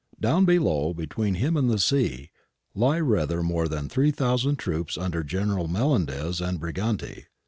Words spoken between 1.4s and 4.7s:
and the sea, lay rather more than 3000